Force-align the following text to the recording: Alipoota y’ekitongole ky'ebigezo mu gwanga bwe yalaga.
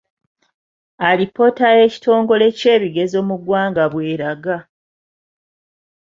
Alipoota 1.09 1.67
y’ekitongole 1.77 2.45
ky'ebigezo 2.57 3.19
mu 3.27 3.35
gwanga 3.43 3.83
bwe 3.91 4.03
yalaga. 4.09 4.57